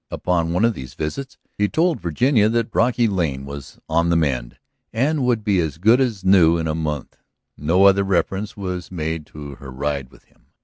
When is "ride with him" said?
9.69-10.47